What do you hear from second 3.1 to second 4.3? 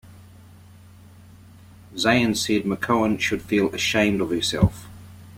should feel ashamed